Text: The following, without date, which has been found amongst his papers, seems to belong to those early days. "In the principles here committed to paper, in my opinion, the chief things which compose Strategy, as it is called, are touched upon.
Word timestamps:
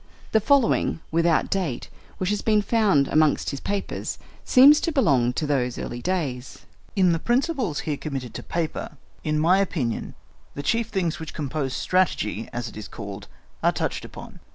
The 0.31 0.41
following, 0.41 0.99
without 1.11 1.51
date, 1.51 1.87
which 2.17 2.31
has 2.31 2.41
been 2.41 2.63
found 2.63 3.07
amongst 3.09 3.51
his 3.51 3.59
papers, 3.59 4.17
seems 4.43 4.81
to 4.81 4.91
belong 4.91 5.31
to 5.33 5.45
those 5.45 5.77
early 5.77 6.01
days. 6.01 6.61
"In 6.95 7.11
the 7.11 7.19
principles 7.19 7.81
here 7.81 7.97
committed 7.97 8.33
to 8.33 8.41
paper, 8.41 8.97
in 9.23 9.37
my 9.37 9.59
opinion, 9.59 10.15
the 10.55 10.63
chief 10.63 10.87
things 10.89 11.19
which 11.19 11.35
compose 11.35 11.75
Strategy, 11.75 12.49
as 12.51 12.67
it 12.67 12.75
is 12.75 12.87
called, 12.87 13.27
are 13.61 13.71
touched 13.71 14.03
upon. 14.03 14.39